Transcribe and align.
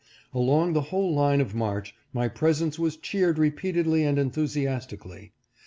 Along 0.33 0.73
the 0.73 0.81
whole 0.81 1.13
line 1.13 1.41
of 1.41 1.53
march 1.53 1.93
my 2.11 2.27
presence 2.27 2.79
was 2.79 2.97
cheered 2.97 3.37
repeatedly 3.37 4.03
and 4.03 4.17
enthusiastically. 4.17 5.31